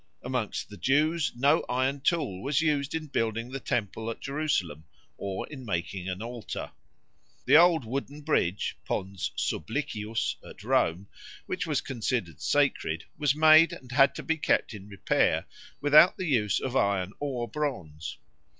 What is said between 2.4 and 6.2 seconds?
was used in building the Temple at Jerusalem or in making